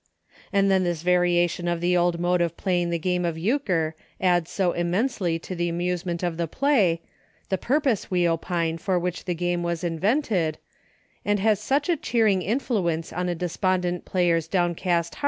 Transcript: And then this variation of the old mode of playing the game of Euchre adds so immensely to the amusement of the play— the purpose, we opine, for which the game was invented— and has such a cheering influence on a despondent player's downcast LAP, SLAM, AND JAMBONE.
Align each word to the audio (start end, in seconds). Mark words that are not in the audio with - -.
And 0.51 0.71
then 0.71 0.83
this 0.83 1.03
variation 1.03 1.67
of 1.67 1.79
the 1.79 1.95
old 1.95 2.19
mode 2.19 2.41
of 2.41 2.57
playing 2.57 2.89
the 2.89 2.97
game 2.97 3.23
of 3.23 3.37
Euchre 3.37 3.93
adds 4.19 4.49
so 4.49 4.71
immensely 4.71 5.37
to 5.37 5.53
the 5.55 5.69
amusement 5.69 6.23
of 6.23 6.37
the 6.37 6.47
play— 6.47 7.01
the 7.49 7.59
purpose, 7.59 8.09
we 8.09 8.27
opine, 8.27 8.79
for 8.79 8.97
which 8.97 9.25
the 9.25 9.35
game 9.35 9.61
was 9.61 9.83
invented— 9.83 10.57
and 11.23 11.39
has 11.39 11.59
such 11.59 11.87
a 11.87 11.95
cheering 11.97 12.41
influence 12.41 13.13
on 13.13 13.29
a 13.29 13.35
despondent 13.35 14.03
player's 14.03 14.47
downcast 14.47 14.85
LAP, 14.85 14.85
SLAM, 14.87 15.05
AND 15.05 15.13
JAMBONE. 15.13 15.19